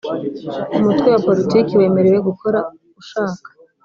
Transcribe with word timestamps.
Umutwe 0.77 1.07
wa 1.13 1.21
Politiki 1.27 1.73
wemerewe 1.79 2.19
gukora 2.29 2.59
ushaka 3.01 3.49